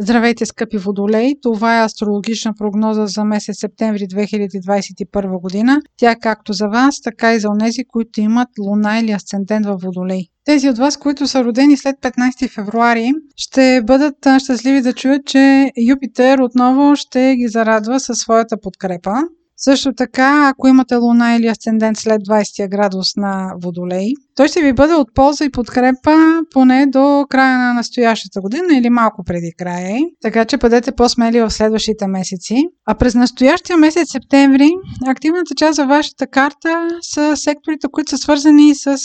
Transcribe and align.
Здравейте, 0.00 0.46
скъпи 0.46 0.78
водолей! 0.78 1.34
Това 1.42 1.78
е 1.78 1.84
астрологична 1.84 2.52
прогноза 2.58 3.06
за 3.06 3.24
месец 3.24 3.58
септември 3.58 4.00
2021 4.00 5.40
година. 5.40 5.80
Тя 5.96 6.16
както 6.16 6.52
за 6.52 6.68
вас, 6.68 7.00
така 7.00 7.34
и 7.34 7.40
за 7.40 7.48
онези, 7.48 7.84
които 7.84 8.20
имат 8.20 8.48
луна 8.60 8.98
или 8.98 9.10
асцендент 9.10 9.66
във 9.66 9.80
водолей. 9.80 10.22
Тези 10.44 10.68
от 10.68 10.78
вас, 10.78 10.96
които 10.96 11.26
са 11.26 11.44
родени 11.44 11.76
след 11.76 11.96
15 11.96 12.50
февруари, 12.50 13.12
ще 13.36 13.82
бъдат 13.86 14.16
щастливи 14.38 14.80
да 14.80 14.92
чуят, 14.92 15.26
че 15.26 15.70
Юпитер 15.88 16.38
отново 16.38 16.96
ще 16.96 17.36
ги 17.36 17.48
зарадва 17.48 18.00
със 18.00 18.18
своята 18.18 18.60
подкрепа. 18.60 19.14
Също 19.56 19.92
така, 19.92 20.48
ако 20.54 20.68
имате 20.68 20.94
луна 20.96 21.36
или 21.36 21.46
асцендент 21.46 21.96
след 21.96 22.20
20 22.20 22.68
градус 22.68 23.16
на 23.16 23.52
Водолей, 23.62 24.12
той 24.38 24.48
ще 24.48 24.62
ви 24.62 24.72
бъде 24.72 24.94
от 24.94 25.14
полза 25.14 25.44
и 25.44 25.50
подкрепа 25.50 26.16
поне 26.50 26.86
до 26.86 27.26
края 27.28 27.58
на 27.58 27.74
настоящата 27.74 28.40
година 28.40 28.66
или 28.76 28.90
малко 28.90 29.24
преди 29.24 29.52
края. 29.58 29.98
Така 30.22 30.44
че 30.44 30.56
бъдете 30.56 30.92
по-смели 30.92 31.40
в 31.40 31.50
следващите 31.50 32.06
месеци. 32.06 32.64
А 32.86 32.94
през 32.94 33.14
настоящия 33.14 33.76
месец 33.76 34.10
септември 34.10 34.70
активната 35.06 35.54
част 35.54 35.78
във 35.78 35.88
вашата 35.88 36.26
карта 36.26 36.88
са 37.02 37.36
секторите, 37.36 37.86
които 37.92 38.10
са 38.10 38.18
свързани 38.18 38.74
с 38.74 38.98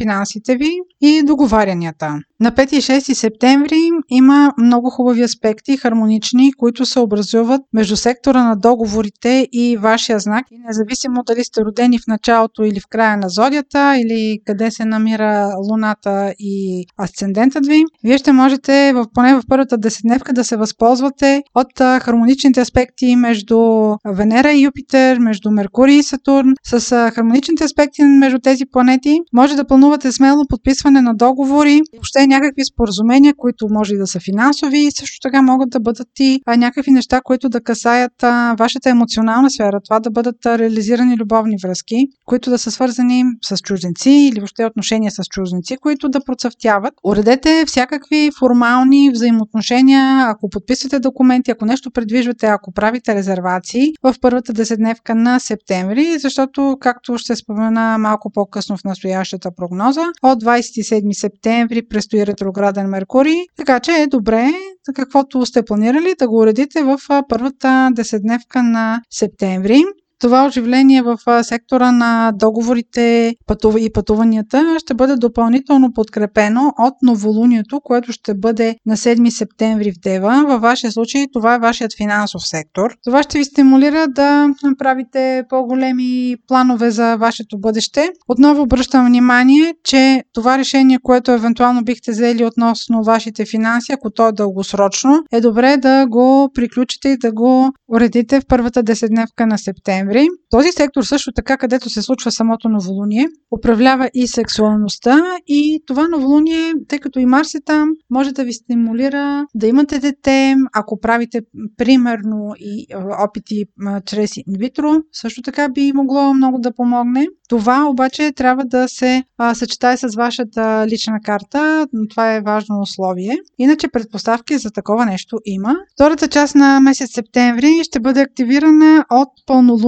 финансите 0.00 0.56
ви 0.56 0.70
и 1.00 1.22
договарянията. 1.24 2.18
На 2.40 2.52
5 2.52 2.72
и 2.72 2.82
6 2.82 3.12
септември 3.12 3.90
има 4.10 4.52
много 4.58 4.90
хубави 4.90 5.22
аспекти, 5.22 5.76
хармонични, 5.76 6.52
които 6.52 6.86
се 6.86 7.00
образуват 7.00 7.60
между 7.72 7.96
сектора 7.96 8.44
на 8.44 8.56
договорите 8.56 9.48
и 9.52 9.76
вашия 9.76 10.18
знак. 10.18 10.44
И 10.50 10.58
независимо 10.58 11.22
дали 11.26 11.44
сте 11.44 11.60
родени 11.60 11.98
в 11.98 12.06
началото 12.08 12.62
или 12.64 12.80
в 12.80 12.86
края 12.90 13.16
на 13.16 13.28
зодията, 13.28 13.96
или 13.98 14.38
къде 14.46 14.70
се 14.72 14.84
намира 14.84 15.54
луната 15.70 16.34
и 16.38 16.86
асцендентът 17.02 17.66
ви, 17.66 17.82
вие 18.04 18.18
ще 18.18 18.32
можете 18.32 18.92
в, 18.92 19.06
поне 19.14 19.34
в 19.34 19.42
първата 19.48 19.78
десетневка 19.78 20.32
да 20.32 20.44
се 20.44 20.56
възползвате 20.56 21.42
от 21.54 21.78
хармоничните 21.78 22.60
аспекти 22.60 23.16
между 23.16 23.58
Венера 24.06 24.52
и 24.52 24.62
Юпитер, 24.62 25.18
между 25.18 25.50
Меркурий 25.50 25.96
и 25.98 26.02
Сатурн. 26.02 26.52
С 26.64 27.10
хармоничните 27.14 27.64
аспекти 27.64 28.02
между 28.02 28.38
тези 28.38 28.64
планети 28.72 29.18
може 29.32 29.56
да 29.56 29.66
планувате 29.66 30.12
смело 30.12 30.44
подписване 30.48 31.00
на 31.00 31.14
договори, 31.14 31.80
въобще 31.94 32.26
някакви 32.26 32.64
споразумения, 32.64 33.34
които 33.36 33.66
може 33.70 33.94
и 33.94 33.98
да 33.98 34.06
са 34.06 34.20
финансови 34.20 34.78
и 34.78 34.90
също 34.90 35.16
така 35.22 35.42
могат 35.42 35.70
да 35.70 35.80
бъдат 35.80 36.08
и 36.20 36.40
някакви 36.56 36.90
неща, 36.90 37.20
които 37.24 37.48
да 37.48 37.60
касаят 37.60 38.12
вашата 38.58 38.90
емоционална 38.90 39.50
сфера. 39.50 39.80
Това 39.84 40.00
да 40.00 40.10
бъдат 40.10 40.46
реализирани 40.46 41.16
любовни 41.16 41.56
връзки, 41.62 42.06
които 42.26 42.50
да 42.50 42.58
са 42.58 42.70
свързани 42.70 43.24
с 43.44 43.56
чужденци 43.56 44.10
или 44.10 44.40
въобще 44.40 44.61
отношения 44.66 45.10
с 45.10 45.22
чужденци, 45.24 45.76
които 45.76 46.08
да 46.08 46.24
процъфтяват. 46.24 46.94
Уредете 47.04 47.64
всякакви 47.66 48.30
формални 48.38 49.10
взаимоотношения, 49.10 50.26
ако 50.28 50.48
подписвате 50.48 50.98
документи, 50.98 51.50
ако 51.50 51.64
нещо 51.64 51.90
предвиждате, 51.90 52.46
ако 52.46 52.72
правите 52.72 53.14
резервации 53.14 53.92
в 54.02 54.14
първата 54.20 54.52
десетдневка 54.52 55.14
на 55.14 55.38
септември, 55.40 56.18
защото, 56.18 56.76
както 56.80 57.18
ще 57.18 57.36
спомена 57.36 57.98
малко 57.98 58.30
по-късно 58.34 58.76
в 58.76 58.84
настоящата 58.84 59.50
прогноза, 59.56 60.04
от 60.22 60.44
27 60.44 61.12
септември 61.12 61.82
предстои 61.88 62.26
ретрограден 62.26 62.88
Меркурий, 62.88 63.40
така 63.56 63.80
че 63.80 63.92
е 63.92 64.06
добре 64.06 64.52
каквото 64.94 65.46
сте 65.46 65.64
планирали 65.64 66.14
да 66.18 66.28
го 66.28 66.38
уредите 66.38 66.82
в 66.82 66.98
първата 67.28 67.90
десетдневка 67.92 68.62
на 68.62 69.02
септември. 69.10 69.84
Това 70.22 70.46
оживление 70.46 71.02
в 71.02 71.18
сектора 71.42 71.92
на 71.92 72.32
договорите 72.34 73.34
и 73.78 73.92
пътуванията 73.92 74.76
ще 74.78 74.94
бъде 74.94 75.16
допълнително 75.16 75.92
подкрепено 75.92 76.72
от 76.78 76.94
новолунието, 77.02 77.80
което 77.80 78.12
ще 78.12 78.34
бъде 78.34 78.76
на 78.86 78.96
7 78.96 79.28
септември 79.30 79.92
в 79.92 80.00
Дева. 80.02 80.44
Във 80.48 80.60
вашия 80.60 80.92
случай 80.92 81.26
това 81.32 81.54
е 81.54 81.58
вашият 81.58 81.96
финансов 81.96 82.48
сектор. 82.48 82.90
Това 83.04 83.22
ще 83.22 83.38
ви 83.38 83.44
стимулира 83.44 84.08
да 84.08 84.48
направите 84.62 85.44
по-големи 85.48 86.36
планове 86.48 86.90
за 86.90 87.16
вашето 87.16 87.58
бъдеще. 87.58 88.08
Отново 88.28 88.62
обръщам 88.62 89.06
внимание, 89.06 89.74
че 89.84 90.22
това 90.32 90.58
решение, 90.58 90.98
което 91.02 91.32
евентуално 91.32 91.84
бихте 91.84 92.10
взели 92.10 92.44
относно 92.44 93.02
вашите 93.02 93.44
финанси, 93.44 93.92
ако 93.92 94.10
то 94.10 94.28
е 94.28 94.32
дългосрочно, 94.32 95.22
е 95.32 95.40
добре 95.40 95.76
да 95.76 96.06
го 96.06 96.50
приключите 96.54 97.08
и 97.08 97.16
да 97.16 97.32
го 97.32 97.72
уредите 97.88 98.40
в 98.40 98.46
първата 98.48 98.82
десетдневка 98.82 99.46
на 99.46 99.58
септември 99.58 100.11
септември. 100.12 100.28
Този 100.50 100.68
сектор 100.72 101.02
също 101.02 101.32
така, 101.32 101.56
където 101.56 101.90
се 101.90 102.02
случва 102.02 102.30
самото 102.30 102.68
новолуние, 102.68 103.28
управлява 103.50 104.10
и 104.14 104.26
сексуалността 104.28 105.22
и 105.46 105.82
това 105.86 106.08
новолуние, 106.08 106.72
тъй 106.88 106.98
като 106.98 107.18
и 107.18 107.26
Марс 107.26 107.54
е 107.54 107.60
там, 107.60 107.88
може 108.10 108.32
да 108.32 108.44
ви 108.44 108.52
стимулира 108.52 109.46
да 109.54 109.66
имате 109.66 109.98
дете, 109.98 110.54
ако 110.74 111.00
правите 111.00 111.40
примерно 111.76 112.54
и 112.58 112.86
опити 113.24 113.64
чрез 114.06 114.30
инвитро, 114.46 114.92
също 115.12 115.42
така 115.42 115.68
би 115.68 115.92
могло 115.92 116.34
много 116.34 116.58
да 116.58 116.74
помогне. 116.74 117.26
Това 117.48 117.86
обаче 117.90 118.32
трябва 118.32 118.64
да 118.64 118.88
се 118.88 119.24
а, 119.38 119.54
съчетае 119.54 119.96
с 119.96 120.16
вашата 120.16 120.86
лична 120.88 121.18
карта. 121.24 121.86
Това 122.10 122.34
е 122.34 122.40
важно 122.40 122.80
условие. 122.80 123.36
Иначе 123.58 123.88
предпоставки 123.88 124.58
за 124.58 124.70
такова 124.70 125.06
нещо 125.06 125.38
има. 125.44 125.76
Втората 125.94 126.28
част 126.28 126.54
на 126.54 126.80
месец 126.80 127.10
септември 127.14 127.80
ще 127.82 128.00
бъде 128.00 128.20
активирана 128.20 129.04
от 129.10 129.28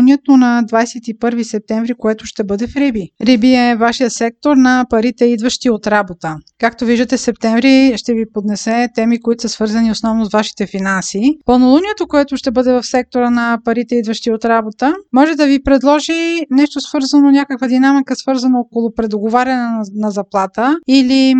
пълнолунието 0.00 0.36
на 0.36 0.62
21 0.64 1.42
септември, 1.42 1.94
което 1.98 2.26
ще 2.26 2.44
бъде 2.44 2.66
в 2.66 2.76
Риби. 2.76 3.08
Риби 3.22 3.54
е 3.54 3.76
вашия 3.76 4.10
сектор 4.10 4.56
на 4.56 4.86
парите, 4.90 5.24
идващи 5.24 5.70
от 5.70 5.86
работа. 5.86 6.36
Както 6.58 6.84
виждате, 6.84 7.18
септември 7.18 7.92
ще 7.96 8.14
ви 8.14 8.24
поднесе 8.34 8.88
теми, 8.94 9.20
които 9.20 9.42
са 9.42 9.48
свързани 9.48 9.90
основно 9.90 10.24
с 10.24 10.32
вашите 10.32 10.66
финанси. 10.66 11.38
Пълнолунието, 11.44 12.06
което 12.08 12.36
ще 12.36 12.50
бъде 12.50 12.72
в 12.72 12.82
сектора 12.82 13.30
на 13.30 13.58
парите, 13.64 13.94
идващи 13.94 14.30
от 14.30 14.44
работа, 14.44 14.94
може 15.12 15.34
да 15.34 15.46
ви 15.46 15.62
предложи 15.62 16.40
нещо 16.50 16.80
свързано 16.80 17.30
някак 17.30 17.50
някаква 17.50 17.68
динамика, 17.68 18.16
свързана 18.16 18.60
около 18.60 18.94
предоговаряне 18.94 19.62
на, 19.62 19.82
на 19.94 20.10
заплата 20.10 20.76
или, 20.88 21.34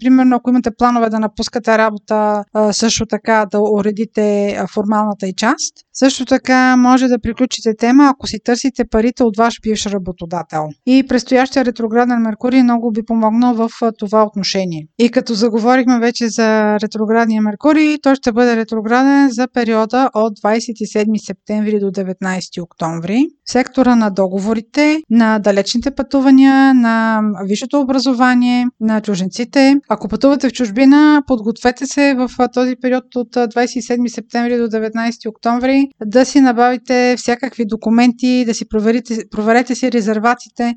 примерно, 0.00 0.36
ако 0.36 0.50
имате 0.50 0.70
планове 0.78 1.10
да 1.10 1.20
напускате 1.20 1.78
работа, 1.78 2.44
също 2.72 3.06
така 3.06 3.46
да 3.50 3.60
уредите 3.60 4.58
формалната 4.74 5.26
и 5.26 5.34
част. 5.34 5.83
Също 5.94 6.24
така 6.24 6.76
може 6.76 7.08
да 7.08 7.18
приключите 7.18 7.76
тема, 7.76 8.10
ако 8.14 8.26
си 8.26 8.38
търсите 8.44 8.84
парите 8.84 9.22
от 9.24 9.36
ваш 9.36 9.60
бивш 9.62 9.86
работодател. 9.86 10.68
И 10.86 11.04
предстоящия 11.08 11.64
ретрограден 11.64 12.18
Меркурий 12.18 12.62
много 12.62 12.92
би 12.92 13.02
помогнал 13.02 13.54
в 13.54 13.70
това 13.98 14.22
отношение. 14.22 14.86
И 14.98 15.10
като 15.10 15.34
заговорихме 15.34 15.98
вече 15.98 16.28
за 16.28 16.80
ретроградния 16.80 17.42
Меркурий, 17.42 17.98
той 18.02 18.14
ще 18.14 18.32
бъде 18.32 18.56
ретрограден 18.56 19.30
за 19.30 19.48
периода 19.48 20.10
от 20.14 20.40
27 20.40 21.26
септември 21.26 21.80
до 21.80 21.86
19 21.86 22.62
октомври. 22.62 23.26
Сектора 23.46 23.96
на 23.96 24.10
договорите, 24.10 25.02
на 25.10 25.38
далечните 25.38 25.90
пътувания, 25.90 26.74
на 26.74 27.22
висшето 27.44 27.80
образование, 27.80 28.66
на 28.80 29.00
чуженците. 29.00 29.76
Ако 29.88 30.08
пътувате 30.08 30.48
в 30.48 30.52
чужбина, 30.52 31.22
подгответе 31.26 31.86
се 31.86 32.14
в 32.14 32.30
този 32.54 32.76
период 32.82 33.04
от 33.16 33.34
27 33.34 34.14
септември 34.14 34.56
до 34.56 34.68
19 34.68 35.28
октомври 35.28 35.83
да 36.06 36.24
си 36.24 36.40
набавите 36.40 37.14
всякакви 37.18 37.64
документи, 37.66 38.44
да 38.46 38.54
си 38.54 38.68
проверите, 38.68 39.24
проверете 39.30 39.74
си 39.74 39.92
резервациите. 39.92 40.74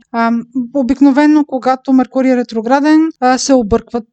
Обикновено, 0.73 1.45
когато 1.47 1.93
Меркурий 1.93 2.31
е 2.31 2.37
ретрограден, 2.37 3.09
се 3.37 3.53
объркват 3.53 4.07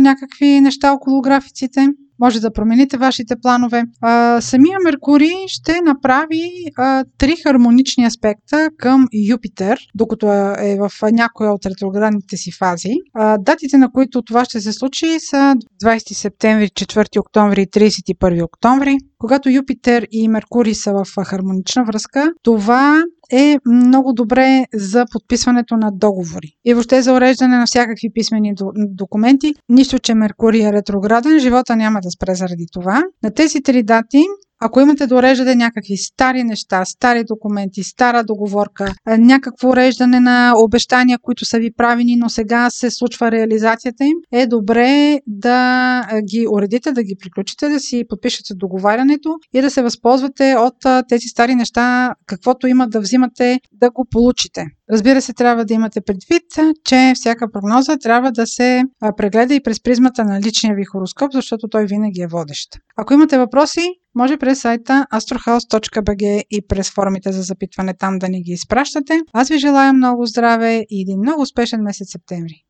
някакви 0.00 0.60
неща 0.60 0.92
около 0.92 1.22
графиците 1.22 1.88
може 2.20 2.40
да 2.40 2.52
промените 2.52 2.96
вашите 2.96 3.34
планове. 3.42 3.84
А, 4.00 4.40
самия 4.40 4.78
Меркурий 4.84 5.34
ще 5.46 5.80
направи 5.80 6.50
а, 6.76 7.04
три 7.18 7.36
хармонични 7.36 8.04
аспекта 8.04 8.70
към 8.78 9.06
Юпитер, 9.28 9.78
докато 9.94 10.32
е 10.58 10.76
в 10.80 10.90
някоя 11.12 11.52
от 11.52 11.66
ретроградните 11.66 12.36
си 12.36 12.52
фази. 12.52 12.94
А, 13.14 13.38
датите, 13.38 13.78
на 13.78 13.92
които 13.92 14.22
това 14.22 14.44
ще 14.44 14.60
се 14.60 14.72
случи, 14.72 15.06
са 15.20 15.54
20 15.84 16.12
септември, 16.12 16.68
4 16.68 17.20
октомври 17.20 17.62
и 17.62 17.66
31 17.66 18.44
октомври. 18.44 18.96
Когато 19.18 19.50
Юпитер 19.50 20.06
и 20.10 20.28
Меркурий 20.28 20.74
са 20.74 20.92
в 20.92 21.24
хармонична 21.24 21.84
връзка, 21.84 22.32
това 22.42 23.02
е 23.32 23.58
много 23.66 24.12
добре 24.12 24.64
за 24.74 25.04
подписването 25.12 25.76
на 25.76 25.92
договори 25.92 26.52
и 26.64 26.74
въобще 26.74 27.02
за 27.02 27.12
уреждане 27.12 27.56
на 27.56 27.66
всякакви 27.66 28.12
писмени 28.14 28.54
документи. 28.76 29.54
Нищо, 29.68 29.98
че 29.98 30.14
Меркурий 30.14 30.66
е 30.66 30.72
ретрограден, 30.72 31.38
живота 31.38 31.76
няма 31.76 32.00
да 32.00 32.10
спре 32.10 32.34
заради 32.34 32.66
това. 32.72 33.02
На 33.22 33.30
тези 33.30 33.62
три 33.62 33.82
дати 33.82 34.22
Ако 34.60 34.80
имате 34.80 35.06
да 35.06 35.16
уреждате 35.16 35.54
някакви 35.54 35.96
стари 35.96 36.44
неща, 36.44 36.84
стари 36.84 37.24
документи, 37.24 37.82
стара 37.82 38.24
договорка, 38.24 38.92
някакво 39.18 39.68
уреждане 39.68 40.20
на 40.20 40.52
обещания, 40.64 41.18
които 41.22 41.44
са 41.44 41.58
ви 41.58 41.70
правени, 41.76 42.16
но 42.16 42.28
сега 42.28 42.70
се 42.70 42.90
случва 42.90 43.30
реализацията 43.30 44.04
им, 44.04 44.16
е 44.32 44.46
добре 44.46 45.20
да 45.26 46.02
ги 46.32 46.46
уредите, 46.50 46.92
да 46.92 47.02
ги 47.02 47.16
приключите, 47.20 47.68
да 47.68 47.80
си 47.80 48.04
подпишете 48.08 48.54
договарянето 48.54 49.34
и 49.54 49.60
да 49.60 49.70
се 49.70 49.82
възползвате 49.82 50.54
от 50.58 51.06
тези 51.08 51.28
стари 51.28 51.54
неща, 51.54 52.14
каквото 52.26 52.66
има 52.66 52.88
да 52.88 53.00
взимате, 53.00 53.60
да 53.72 53.90
го 53.90 54.06
получите. 54.10 54.64
Разбира 54.92 55.22
се, 55.22 55.32
трябва 55.32 55.64
да 55.64 55.74
имате 55.74 56.00
предвид, 56.00 56.42
че 56.84 57.12
всяка 57.14 57.50
прогноза 57.52 57.96
трябва 57.96 58.32
да 58.32 58.46
се 58.46 58.82
прегледа 59.16 59.54
и 59.54 59.62
през 59.62 59.82
призмата 59.82 60.24
на 60.24 60.40
личния 60.40 60.74
ви 60.74 60.84
хороскоп, 60.84 61.32
защото 61.32 61.68
той 61.68 61.86
винаги 61.86 62.20
е 62.20 62.26
водещ. 62.26 62.68
Ако 62.96 63.14
имате 63.14 63.38
въпроси, 63.38 63.80
може 64.16 64.36
през 64.36 64.60
сайта 64.60 65.06
astrohouse.bg 65.12 66.42
и 66.50 66.66
през 66.68 66.90
формите 66.90 67.32
за 67.32 67.42
запитване 67.42 67.94
там 67.94 68.18
да 68.18 68.28
ни 68.28 68.42
ги 68.42 68.52
изпращате. 68.52 69.20
Аз 69.32 69.48
ви 69.48 69.58
желая 69.58 69.92
много 69.92 70.26
здраве 70.26 70.84
и 70.90 71.00
един 71.00 71.18
много 71.18 71.42
успешен 71.42 71.82
месец 71.82 72.12
септември. 72.12 72.62